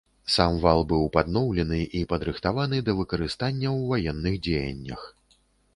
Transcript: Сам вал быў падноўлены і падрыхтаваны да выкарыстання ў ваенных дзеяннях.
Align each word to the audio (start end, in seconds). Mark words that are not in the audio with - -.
Сам 0.35 0.53
вал 0.61 0.79
быў 0.91 1.03
падноўлены 1.17 1.81
і 1.99 2.03
падрыхтаваны 2.15 2.77
да 2.89 2.97
выкарыстання 3.01 3.69
ў 3.79 3.91
ваенных 3.95 4.35
дзеяннях. 4.51 5.01